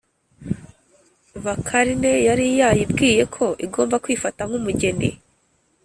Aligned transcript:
Bakarne 1.45 2.11
yari 2.27 2.45
yayibwiye 2.59 3.23
ko 3.35 3.45
igomba 3.65 3.95
kwifata 4.03 4.41
nk' 4.49 4.57
umugeni 4.59 5.09